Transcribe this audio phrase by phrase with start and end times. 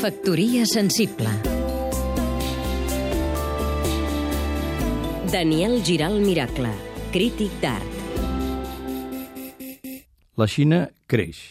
[0.00, 1.28] Factoria sensible
[5.28, 6.70] Daniel Giral Miracle,
[7.12, 7.98] crític d'art
[10.40, 11.42] La Xina creix.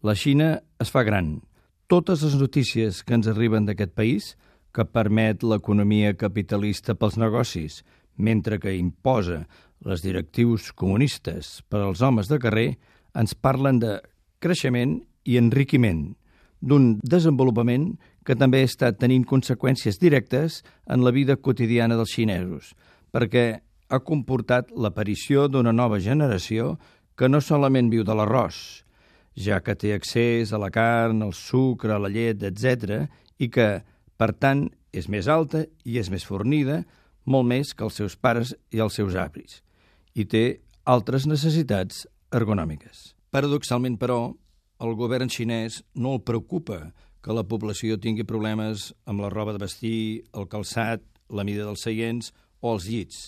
[0.00, 0.46] La Xina
[0.80, 1.42] es fa gran.
[1.84, 4.30] Totes les notícies que ens arriben d'aquest país,
[4.72, 7.82] que permet l'economia capitalista pels negocis,
[8.16, 9.42] mentre que imposa
[9.84, 12.70] les directius comunistes per als homes de carrer,
[13.12, 13.98] ens parlen de
[14.40, 14.96] creixement
[15.28, 16.14] i enriquiment,
[16.60, 17.92] d'un desenvolupament
[18.26, 22.74] que també està tenint conseqüències directes en la vida quotidiana dels xinesos,
[23.14, 26.76] perquè ha comportat l'aparició d'una nova generació
[27.16, 28.58] que no solament viu de l'arròs,
[29.38, 33.06] ja que té accés a la carn, al sucre, a la llet, etc.,
[33.38, 33.68] i que,
[34.18, 36.82] per tant, és més alta i és més fornida,
[37.24, 39.60] molt més que els seus pares i els seus avis,
[40.14, 43.14] i té altres necessitats ergonòmiques.
[43.30, 44.34] Paradoxalment, però,
[44.78, 49.62] el govern xinès no el preocupa que la població tingui problemes amb la roba de
[49.64, 52.30] vestir, el calçat, la mida dels seients
[52.62, 53.18] o els llits.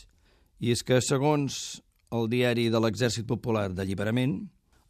[0.62, 1.80] I és que, segons
[2.14, 4.38] el diari de l'Exèrcit Popular d'Alliberament,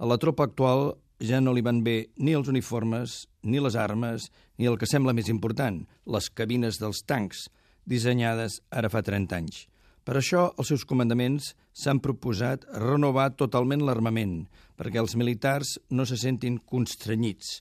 [0.00, 4.31] a la tropa actual ja no li van bé ni els uniformes, ni les armes,
[4.58, 7.48] ni el que sembla més important, les cabines dels tancs,
[7.84, 9.66] dissenyades ara fa 30 anys.
[10.05, 16.17] Per això, els seus comandaments s'han proposat renovar totalment l'armament, perquè els militars no se
[16.17, 17.61] sentin constrenyits,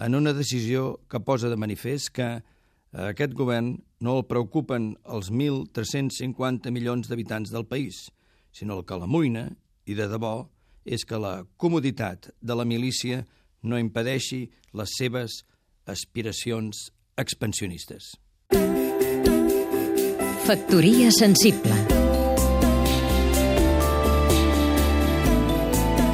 [0.00, 5.30] en una decisió que posa de manifest que a aquest govern no el preocupen els
[5.30, 8.06] 1.350 milions d'habitants del país,
[8.52, 9.48] sinó el que l'amoïna,
[9.86, 10.48] i de debò,
[10.86, 13.24] és que la comoditat de la milícia
[13.62, 15.42] no impedeixi les seves
[15.90, 16.88] aspiracions
[17.20, 18.14] expansionistes.
[20.46, 21.79] Factoria sensible